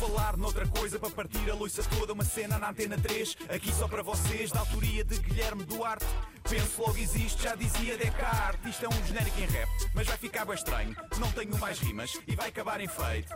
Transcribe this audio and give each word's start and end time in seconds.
falar 0.00 0.34
noutra 0.38 0.66
coisa 0.66 0.98
para 0.98 1.10
partir 1.10 1.50
a 1.50 1.54
loiça 1.54 1.82
toda, 1.82 2.14
uma 2.14 2.24
cena 2.24 2.58
na 2.58 2.70
antena 2.70 2.96
3, 2.96 3.36
aqui 3.50 3.70
só 3.70 3.86
para 3.86 4.02
vocês, 4.02 4.50
da 4.50 4.60
autoria 4.60 5.04
de 5.04 5.18
Guilherme 5.18 5.62
Duarte. 5.64 6.06
Penso 6.48 6.80
logo 6.80 6.96
existe, 6.96 7.42
já 7.42 7.54
dizia 7.54 7.98
Descartes. 7.98 8.70
Isto 8.70 8.86
é 8.86 8.88
um 8.88 9.06
genérico 9.06 9.38
em 9.38 9.44
rap, 9.44 9.68
mas 9.94 10.06
vai 10.06 10.16
ficar 10.16 10.46
bem 10.46 10.54
estranho. 10.54 10.96
Não 11.18 11.30
tenho 11.32 11.58
mais 11.58 11.78
rimas 11.80 12.18
e 12.26 12.34
vai 12.34 12.48
acabar 12.48 12.80
em 12.80 12.88
feito. 12.88 13.28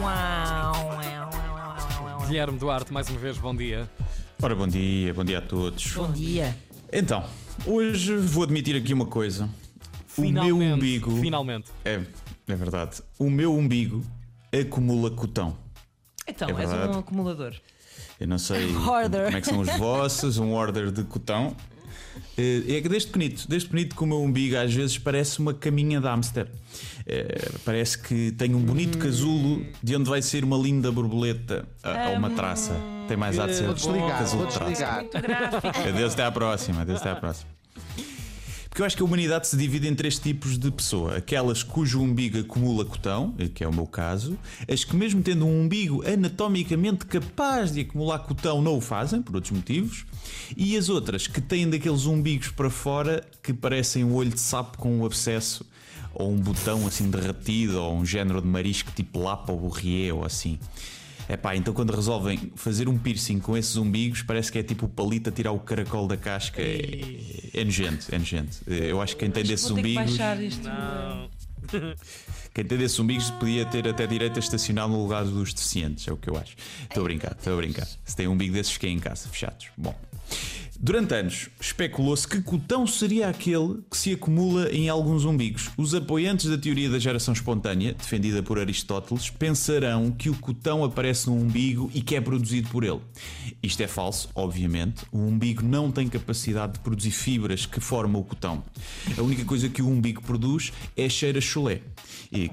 Uau! 0.00 0.98
Guilherme 2.26 2.58
Duarte, 2.58 2.90
mais 2.94 3.06
uma 3.10 3.18
vez, 3.18 3.36
bom 3.36 3.54
dia. 3.54 3.90
Ora, 4.42 4.54
bom 4.54 4.66
dia, 4.66 5.12
bom 5.12 5.24
dia 5.24 5.38
a 5.38 5.42
todos. 5.42 5.92
Bom 5.92 6.10
dia. 6.10 6.56
Então, 6.90 7.22
hoje 7.66 8.16
vou 8.16 8.44
admitir 8.44 8.74
aqui 8.74 8.94
uma 8.94 9.06
coisa. 9.06 9.50
O 10.16 10.22
meu 10.22 10.30
Finalmente, 10.30 10.72
umbigo. 10.72 11.20
Finalmente. 11.20 11.70
É, 11.84 12.00
é 12.48 12.54
verdade. 12.54 13.02
O 13.18 13.28
meu 13.28 13.54
umbigo 13.54 14.02
acumula 14.50 15.10
cotão. 15.10 15.58
Então, 16.46 16.58
É 16.58 16.62
és 16.62 16.70
verdade. 16.70 16.96
um 16.96 17.00
acumulador. 17.00 17.54
Eu 18.18 18.26
não 18.28 18.38
sei 18.38 18.74
Hoarder. 18.76 19.24
como 19.26 19.36
é 19.36 19.40
que 19.40 19.46
são 19.46 19.60
os 19.60 19.70
vossos, 19.76 20.38
um 20.38 20.52
order 20.52 20.90
de 20.90 21.04
cotão. 21.04 21.54
Eh, 22.36 22.76
É 22.76 22.80
que 22.80 22.88
desde 22.88 23.08
pequenito, 23.08 23.46
desde 23.48 23.68
pequenito 23.68 23.96
que 23.96 24.02
o 24.02 24.06
meu 24.06 24.20
umbigo 24.22 24.56
às 24.56 24.72
vezes 24.74 24.98
parece 24.98 25.38
uma 25.38 25.54
caminha 25.54 26.00
de 26.00 26.06
hamster. 26.06 26.48
Eh, 27.06 27.50
parece 27.64 27.98
que 27.98 28.32
tem 28.32 28.54
um 28.54 28.60
bonito 28.60 28.96
Hum. 28.96 29.00
casulo 29.00 29.66
de 29.82 29.96
onde 29.96 30.08
vai 30.08 30.20
ser 30.22 30.44
uma 30.44 30.56
linda 30.56 30.90
borboleta 30.92 31.66
a, 31.82 32.08
a 32.08 32.10
uma 32.10 32.30
traça. 32.30 32.74
Tem 33.08 33.16
mais 33.16 33.38
a 33.38 33.46
de 33.46 33.54
ser 33.56 33.64
Vou 33.64 33.74
desligar, 33.74 34.24
vou 34.26 34.46
de 34.46 34.52
traça. 34.54 34.70
desligar. 34.70 35.04
Adeus, 35.88 36.12
até 36.12 36.24
à 36.24 36.30
próxima. 36.30 36.82
Adeus, 36.82 37.00
até 37.00 37.10
à 37.10 37.16
próxima. 37.16 37.50
Porque 38.80 38.84
eu 38.84 38.86
acho 38.86 38.96
que 38.96 39.02
a 39.02 39.04
humanidade 39.04 39.46
se 39.46 39.58
divide 39.58 39.88
em 39.88 39.94
três 39.94 40.18
tipos 40.18 40.56
de 40.56 40.70
pessoa: 40.70 41.18
aquelas 41.18 41.62
cujo 41.62 42.00
umbigo 42.00 42.38
acumula 42.38 42.82
cotão, 42.82 43.34
que 43.54 43.62
é 43.62 43.68
o 43.68 43.74
meu 43.74 43.86
caso, 43.86 44.38
as 44.66 44.84
que, 44.84 44.96
mesmo 44.96 45.20
tendo 45.20 45.44
um 45.44 45.64
umbigo 45.64 46.02
anatomicamente 46.08 47.04
capaz 47.04 47.72
de 47.72 47.82
acumular 47.82 48.20
cotão, 48.20 48.62
não 48.62 48.78
o 48.78 48.80
fazem, 48.80 49.20
por 49.20 49.34
outros 49.34 49.52
motivos, 49.52 50.06
e 50.56 50.78
as 50.78 50.88
outras 50.88 51.26
que 51.26 51.42
têm 51.42 51.68
daqueles 51.68 52.06
umbigos 52.06 52.48
para 52.48 52.70
fora 52.70 53.22
que 53.42 53.52
parecem 53.52 54.02
um 54.02 54.14
olho 54.14 54.30
de 54.30 54.40
sapo 54.40 54.78
com 54.78 55.00
um 55.00 55.04
abscesso, 55.04 55.62
ou 56.14 56.32
um 56.32 56.38
botão 56.38 56.86
assim 56.86 57.10
derretido, 57.10 57.82
ou 57.82 57.94
um 57.94 58.06
género 58.06 58.40
de 58.40 58.48
marisco 58.48 58.90
tipo 58.92 59.18
lapa 59.18 59.52
ou 59.52 59.60
borrier, 59.60 60.16
ou 60.16 60.24
assim. 60.24 60.58
É 61.30 61.36
pá, 61.36 61.54
então 61.54 61.72
quando 61.72 61.94
resolvem 61.94 62.50
fazer 62.56 62.88
um 62.88 62.98
piercing 62.98 63.38
com 63.38 63.56
esses 63.56 63.76
umbigos, 63.76 64.20
parece 64.20 64.50
que 64.50 64.58
é 64.58 64.64
tipo 64.64 64.86
o 64.86 64.88
palito 64.88 65.28
a 65.28 65.32
tirar 65.32 65.52
o 65.52 65.60
caracol 65.60 66.08
da 66.08 66.16
casca. 66.16 66.60
É, 66.60 67.20
é 67.54 67.64
nojento, 67.64 68.12
é 68.12 68.18
nojento. 68.18 68.58
Eu 68.66 69.00
acho 69.00 69.14
que 69.14 69.20
quem 69.20 69.30
tem 69.30 69.44
desses 69.44 69.70
umbigos. 69.70 70.16
Quem 72.52 72.64
tem 72.64 72.76
desses 72.76 72.98
umbigos 72.98 73.30
podia 73.30 73.64
ter 73.64 73.86
até 73.86 74.04
direito 74.04 74.36
a 74.36 74.40
estacionar 74.40 74.88
no 74.88 75.00
lugar 75.00 75.24
dos 75.24 75.54
deficientes, 75.54 76.08
é 76.08 76.12
o 76.12 76.16
que 76.16 76.28
eu 76.28 76.36
acho. 76.36 76.56
Estou 76.82 77.02
a 77.02 77.04
brincar, 77.04 77.30
estou 77.30 77.52
a 77.52 77.56
brincar. 77.56 77.86
Se 78.04 78.16
tem 78.16 78.26
um 78.26 78.32
umbigo 78.32 78.52
desses, 78.52 78.72
fiquem 78.72 78.96
em 78.96 78.98
casa, 78.98 79.28
fechados. 79.28 79.68
Bom. 79.76 79.94
Durante 80.82 81.12
anos, 81.12 81.50
especulou-se 81.60 82.26
que 82.26 82.40
cotão 82.40 82.86
seria 82.86 83.28
aquele 83.28 83.80
que 83.90 83.98
se 83.98 84.14
acumula 84.14 84.72
em 84.72 84.88
alguns 84.88 85.26
umbigos. 85.26 85.68
Os 85.76 85.94
apoiantes 85.94 86.46
da 86.48 86.56
teoria 86.56 86.88
da 86.88 86.98
geração 86.98 87.34
espontânea, 87.34 87.92
defendida 87.92 88.42
por 88.42 88.58
Aristóteles, 88.58 89.28
pensarão 89.28 90.10
que 90.10 90.30
o 90.30 90.38
cotão 90.38 90.82
aparece 90.82 91.28
no 91.28 91.36
umbigo 91.36 91.90
e 91.92 92.00
que 92.00 92.16
é 92.16 92.20
produzido 92.20 92.70
por 92.70 92.82
ele. 92.82 93.00
Isto 93.62 93.82
é 93.82 93.86
falso, 93.86 94.30
obviamente. 94.34 95.04
O 95.12 95.18
umbigo 95.18 95.62
não 95.62 95.92
tem 95.92 96.08
capacidade 96.08 96.72
de 96.72 96.78
produzir 96.78 97.10
fibras 97.10 97.66
que 97.66 97.78
formam 97.78 98.22
o 98.22 98.24
cotão. 98.24 98.64
A 99.18 99.20
única 99.20 99.44
coisa 99.44 99.68
que 99.68 99.82
o 99.82 99.88
umbigo 99.88 100.22
produz 100.22 100.72
é 100.96 101.10
cheiro 101.10 101.36
a 101.36 101.42
chulé, 101.42 101.82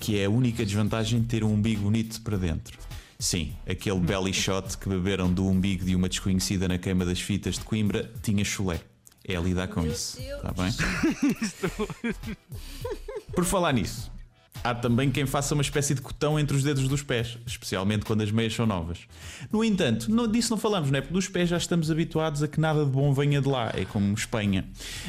que 0.00 0.18
é 0.18 0.24
a 0.24 0.30
única 0.30 0.64
desvantagem 0.64 1.20
de 1.20 1.26
ter 1.26 1.44
um 1.44 1.52
umbigo 1.52 1.82
bonito 1.82 2.22
para 2.22 2.38
dentro. 2.38 2.78
Sim, 3.18 3.54
aquele 3.66 4.00
belly 4.00 4.32
shot 4.32 4.76
que 4.76 4.88
beberam 4.88 5.32
do 5.32 5.46
umbigo 5.46 5.84
de 5.84 5.94
uma 5.94 6.08
desconhecida 6.08 6.66
na 6.68 6.78
queima 6.78 7.04
das 7.04 7.20
fitas 7.20 7.54
de 7.54 7.60
Coimbra 7.62 8.12
tinha 8.22 8.44
chulé. 8.44 8.80
É 9.26 9.36
lidar 9.36 9.68
com 9.68 9.86
isso. 9.86 10.20
Está 10.20 10.52
bem? 10.52 10.72
Por 13.34 13.44
falar 13.44 13.72
nisso, 13.72 14.12
há 14.64 14.74
também 14.74 15.10
quem 15.10 15.26
faça 15.26 15.54
uma 15.54 15.60
espécie 15.60 15.94
de 15.94 16.00
cotão 16.00 16.40
entre 16.40 16.56
os 16.56 16.62
dedos 16.62 16.88
dos 16.88 17.02
pés, 17.02 17.36
especialmente 17.46 18.06
quando 18.06 18.22
as 18.22 18.30
meias 18.30 18.54
são 18.54 18.64
novas. 18.64 18.98
No 19.52 19.62
entanto, 19.62 20.10
não, 20.10 20.26
disso 20.26 20.50
não 20.50 20.56
falamos, 20.56 20.90
não 20.90 20.98
é? 20.98 21.02
Porque 21.02 21.12
dos 21.12 21.28
pés 21.28 21.50
já 21.50 21.58
estamos 21.58 21.90
habituados 21.90 22.42
a 22.42 22.48
que 22.48 22.58
nada 22.58 22.82
de 22.82 22.90
bom 22.90 23.12
venha 23.12 23.42
de 23.42 23.48
lá, 23.48 23.70
é 23.74 23.84
como 23.84 24.14
Espanha. 24.14 24.64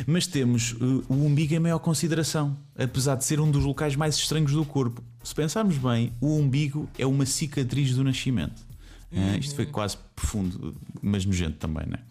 Mas 0.05 0.27
temos 0.27 0.73
uh, 0.73 1.05
o 1.07 1.25
umbigo 1.25 1.53
em 1.53 1.59
maior 1.59 1.79
consideração, 1.79 2.57
apesar 2.77 3.16
de 3.16 3.23
ser 3.23 3.39
um 3.39 3.49
dos 3.49 3.63
locais 3.63 3.95
mais 3.95 4.16
estranhos 4.16 4.51
do 4.51 4.66
corpo. 4.66 5.01
Se 5.23 5.33
pensarmos 5.33 5.77
bem, 5.77 6.11
o 6.19 6.37
umbigo 6.37 6.89
é 6.99 7.05
uma 7.05 7.25
cicatriz 7.25 7.95
do 7.95 8.03
nascimento. 8.03 8.61
Ah, 9.17 9.37
isto 9.37 9.55
foi 9.55 9.66
quase 9.66 9.97
profundo, 10.13 10.75
mas 11.01 11.25
nojento 11.25 11.57
também, 11.57 11.85
não 11.87 11.95
é? 11.95 12.01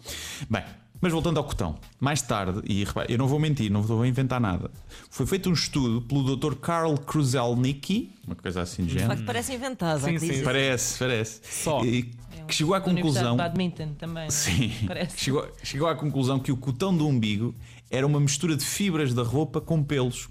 Bem, 0.49 0.65
mas 1.01 1.13
voltando 1.13 1.37
ao 1.39 1.45
cotão, 1.45 1.77
mais 2.01 2.23
tarde, 2.23 2.61
e 2.65 2.83
repare, 2.85 3.13
eu 3.13 3.19
não 3.19 3.27
vou 3.29 3.39
mentir, 3.39 3.71
não 3.71 3.83
vou 3.83 4.05
inventar 4.07 4.41
nada, 4.41 4.71
foi 5.11 5.27
feito 5.27 5.51
um 5.51 5.53
estudo 5.53 6.01
pelo 6.03 6.37
Dr. 6.37 6.55
Karl 6.57 6.95
Kruzelnicki, 6.99 8.11
uma 8.27 8.35
coisa 8.37 8.63
assim 8.63 8.85
de 8.85 8.93
De 8.93 8.99
facto, 9.01 9.11
género. 9.11 9.27
parece 9.27 9.55
inventado. 9.55 10.01
Sim, 10.05 10.19
sim. 10.19 10.43
Parece, 10.43 10.99
parece. 10.99 11.41
Só. 11.43 11.85
E- 11.85 12.11
que 12.47 12.55
chegou 12.55 12.75
à 12.75 12.81
conclusão. 12.81 13.37
Badminton 13.39 13.95
também. 13.95 14.25
é? 14.27 14.31
Sim, 14.31 14.71
Parece. 14.87 15.19
chegou, 15.19 15.49
chegou 15.63 15.89
à 15.89 15.95
conclusão 15.95 16.39
que 16.39 16.53
o 16.53 16.57
cotão 16.57 16.95
do 16.95 17.07
umbigo 17.09 17.55
era 17.91 18.07
uma 18.07 18.21
mistura 18.21 18.57
de 18.57 18.65
fibras 18.65 19.15
da 19.15 19.23
roupa 19.23 19.61
com 19.61 19.83
pelos. 19.83 20.29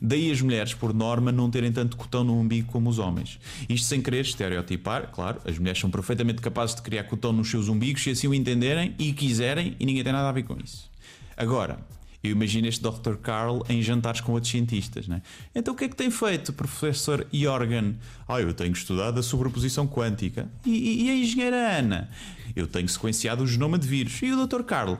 Daí 0.00 0.30
as 0.30 0.40
mulheres, 0.40 0.74
por 0.74 0.92
norma, 0.92 1.30
não 1.30 1.50
terem 1.50 1.72
tanto 1.72 1.96
cotão 1.96 2.24
no 2.24 2.38
umbigo 2.38 2.70
como 2.70 2.90
os 2.90 2.98
homens. 2.98 3.38
Isto 3.68 3.86
sem 3.86 4.02
querer 4.02 4.20
estereotipar, 4.20 5.10
claro, 5.12 5.40
as 5.44 5.58
mulheres 5.58 5.80
são 5.80 5.90
perfeitamente 5.90 6.40
capazes 6.40 6.74
de 6.74 6.82
criar 6.82 7.04
cotão 7.04 7.32
nos 7.32 7.50
seus 7.50 7.68
umbigos 7.68 8.02
se 8.02 8.10
assim 8.10 8.26
o 8.26 8.34
entenderem 8.34 8.94
e 8.98 9.12
quiserem, 9.12 9.76
e 9.78 9.86
ninguém 9.86 10.02
tem 10.02 10.12
nada 10.12 10.28
a 10.28 10.32
ver 10.32 10.42
com 10.42 10.56
isso. 10.62 10.90
Agora, 11.36 11.78
eu 12.24 12.30
imagino 12.30 12.66
este 12.66 12.82
Dr. 12.82 13.16
Carl 13.22 13.62
em 13.68 13.82
jantares 13.82 14.20
com 14.20 14.32
outros 14.32 14.50
cientistas, 14.50 15.06
né? 15.06 15.20
Então 15.54 15.74
o 15.74 15.76
que 15.76 15.84
é 15.84 15.88
que 15.88 15.94
tem 15.94 16.10
feito, 16.10 16.52
professor 16.54 17.26
Jorgen? 17.32 17.96
Ah, 18.26 18.40
eu 18.40 18.52
tenho 18.54 18.72
estudado 18.72 19.20
a 19.20 19.22
sobreposição 19.22 19.86
quântica. 19.86 20.48
E, 20.64 21.04
e- 21.06 21.10
a 21.10 21.14
engenheira 21.14 21.78
Ana? 21.78 22.08
Eu 22.56 22.66
tenho 22.66 22.88
sequenciado 22.88 23.44
o 23.44 23.46
genoma 23.46 23.78
de 23.78 23.86
vírus. 23.86 24.20
E 24.22 24.32
o 24.32 24.46
Dr. 24.46 24.62
Carl? 24.62 24.96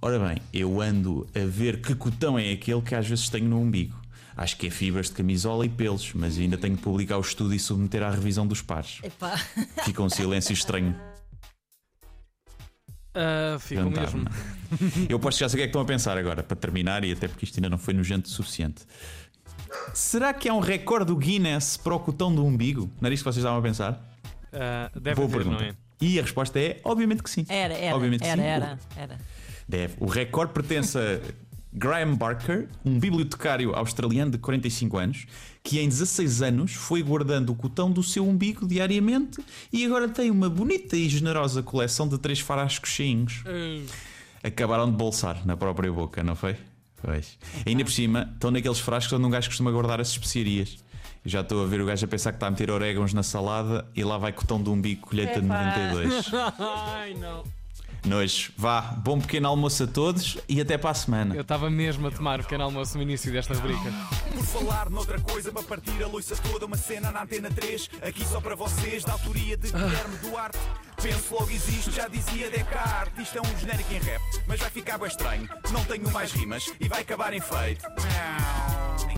Ora 0.00 0.18
bem, 0.18 0.38
eu 0.52 0.80
ando 0.80 1.26
a 1.34 1.44
ver 1.46 1.80
que 1.82 1.94
cotão 1.94 2.38
é 2.38 2.52
aquele 2.52 2.80
que 2.80 2.94
às 2.94 3.06
vezes 3.06 3.28
tenho 3.28 3.48
no 3.48 3.60
umbigo. 3.60 4.00
Acho 4.34 4.56
que 4.56 4.68
é 4.68 4.70
fibras 4.70 5.06
de 5.08 5.12
camisola 5.12 5.66
e 5.66 5.68
pelos, 5.68 6.12
mas 6.14 6.38
ainda 6.38 6.56
tenho 6.56 6.74
que 6.76 6.82
publicar 6.82 7.18
o 7.18 7.20
estudo 7.20 7.52
e 7.54 7.58
submeter 7.58 8.02
à 8.02 8.10
revisão 8.10 8.46
dos 8.46 8.62
pares. 8.62 9.00
Epá. 9.02 9.36
Fica 9.84 10.02
um 10.02 10.08
silêncio 10.08 10.52
estranho. 10.54 10.96
Ah, 13.14 13.58
fica 13.58 13.82
Jantar, 13.82 14.02
mesmo. 14.02 14.24
não. 14.24 15.06
Eu 15.08 15.18
posso 15.18 15.38
já 15.38 15.48
sei 15.48 15.56
o 15.56 15.58
que 15.58 15.62
é 15.62 15.66
que 15.66 15.68
estão 15.70 15.82
a 15.82 15.84
pensar 15.84 16.16
agora, 16.16 16.42
para 16.42 16.56
terminar, 16.56 17.04
e 17.04 17.12
até 17.12 17.28
porque 17.28 17.44
isto 17.44 17.58
ainda 17.58 17.68
não 17.68 17.78
foi 17.78 17.94
nojento 17.94 18.28
o 18.28 18.30
suficiente. 18.30 18.82
Será 19.94 20.32
que 20.32 20.48
há 20.48 20.54
um 20.54 20.60
recorde 20.60 21.06
do 21.06 21.16
Guinness 21.16 21.76
para 21.76 21.94
o 21.94 22.00
cotão 22.00 22.34
do 22.34 22.44
umbigo? 22.44 22.90
Não 23.00 23.06
era 23.06 23.14
isto 23.14 23.22
que 23.24 23.32
vocês 23.32 23.38
estavam 23.38 23.58
a 23.58 23.62
pensar? 23.62 24.02
Ah, 24.52 24.90
deve 24.94 25.26
Boa 25.26 25.44
não 25.44 25.58
é? 25.58 25.74
E 26.00 26.18
a 26.18 26.22
resposta 26.22 26.58
é: 26.58 26.80
obviamente 26.84 27.22
que 27.22 27.30
sim. 27.30 27.46
Era, 27.48 27.74
era. 27.74 27.94
Obviamente 27.94 28.22
que 28.22 28.28
era, 28.28 28.42
sim. 28.42 28.48
era, 28.48 28.78
era. 28.96 29.18
Deve. 29.68 29.94
O 30.00 30.06
recorde 30.06 30.52
pertence 30.52 30.98
a 30.98 31.20
Graham 31.72 32.14
Barker, 32.14 32.68
um 32.84 32.98
bibliotecário 32.98 33.74
australiano 33.74 34.30
de 34.30 34.38
45 34.38 34.98
anos, 34.98 35.26
que 35.62 35.80
em 35.80 35.88
16 35.88 36.42
anos 36.42 36.74
foi 36.74 37.02
guardando 37.02 37.50
o 37.50 37.54
cotão 37.54 37.90
do 37.90 38.02
seu 38.02 38.28
umbigo 38.28 38.66
diariamente 38.66 39.42
e 39.72 39.84
agora 39.86 40.08
tem 40.08 40.30
uma 40.30 40.50
bonita 40.50 40.96
e 40.96 41.08
generosa 41.08 41.62
coleção 41.62 42.06
de 42.06 42.18
três 42.18 42.40
frascos 42.40 42.90
cheinhos. 42.90 43.42
Acabaram 44.42 44.90
de 44.90 44.96
bolsar 44.96 45.46
na 45.46 45.56
própria 45.56 45.90
boca, 45.90 46.22
não 46.22 46.36
foi? 46.36 46.56
Pois. 47.00 47.38
Ainda 47.66 47.84
por 47.84 47.92
cima, 47.92 48.30
estão 48.34 48.50
naqueles 48.50 48.78
frascos 48.78 49.12
onde 49.14 49.24
um 49.24 49.30
gajo 49.30 49.48
costuma 49.48 49.70
guardar 49.70 50.00
as 50.00 50.10
especiarias. 50.10 50.84
Já 51.24 51.40
estou 51.40 51.62
a 51.62 51.66
ver 51.66 51.80
o 51.80 51.86
gajo 51.86 52.04
a 52.04 52.08
pensar 52.08 52.32
que 52.32 52.36
está 52.36 52.48
a 52.48 52.50
meter 52.50 52.70
orégãos 52.70 53.14
na 53.14 53.22
salada 53.22 53.86
e 53.94 54.04
lá 54.04 54.18
vai 54.18 54.32
cotão 54.32 54.62
de 54.62 54.68
umbigo, 54.68 55.06
colheita 55.06 55.40
de 55.40 55.46
Epá. 55.46 55.76
92. 55.76 56.30
Ai, 56.58 57.14
não. 57.14 57.61
Nojo. 58.04 58.52
Vá, 58.56 58.80
bom 58.80 59.20
pequeno 59.20 59.48
almoço 59.48 59.84
a 59.84 59.86
todos 59.86 60.38
e 60.48 60.60
até 60.60 60.76
para 60.76 60.90
a 60.90 60.94
semana. 60.94 61.34
Eu 61.34 61.42
estava 61.42 61.70
mesmo 61.70 62.06
a 62.08 62.10
tomar 62.10 62.40
o 62.40 62.42
pequeno 62.42 62.64
almoço 62.64 62.96
no 62.96 63.02
início 63.02 63.32
desta 63.32 63.54
rubrica. 63.54 63.92
Por 64.34 64.44
falar 64.44 64.90
noutra 64.90 65.20
coisa, 65.20 65.52
para 65.52 65.62
partir 65.62 66.02
a 66.02 66.06
loiça 66.06 66.36
toda, 66.36 66.66
uma 66.66 66.76
cena 66.76 67.10
na 67.12 67.22
antena 67.22 67.50
3, 67.50 67.90
aqui 68.02 68.24
só 68.24 68.40
para 68.40 68.54
vocês, 68.54 69.04
da 69.04 69.12
autoria 69.12 69.56
de 69.56 69.70
Guilherme 69.70 70.16
Duarte. 70.22 70.58
Penso 71.00 71.34
logo 71.34 71.50
existe, 71.50 71.90
já 71.90 72.08
dizia 72.08 72.50
Descartes. 72.50 73.26
Isto 73.26 73.38
é 73.38 73.40
um 73.40 73.58
genérico 73.58 73.92
em 73.92 73.98
rap, 73.98 74.22
mas 74.46 74.60
vai 74.60 74.70
ficar 74.70 74.98
bem 74.98 75.08
estranho. 75.08 75.48
Não 75.70 75.84
tenho 75.84 76.10
mais 76.12 76.32
rimas 76.32 76.72
e 76.80 76.88
vai 76.88 77.02
acabar 77.02 77.32
em 77.32 77.40
feito. 77.40 77.84